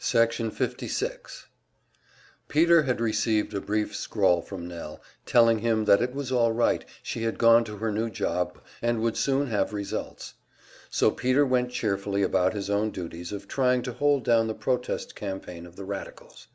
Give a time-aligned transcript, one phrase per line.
[0.00, 1.46] Section 56
[2.48, 6.84] Peter had received a brief scrawl from Nell, telling him that it was all right,
[7.00, 10.34] she had gone to her new job, and would soon have results.
[10.90, 15.14] So Peter went cheerfully about his own duties of trying to hold down the protest
[15.14, 16.48] campaign of the radicals.